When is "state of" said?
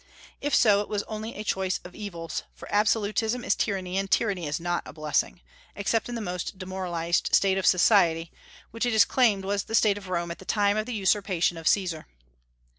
7.35-7.67, 9.75-10.09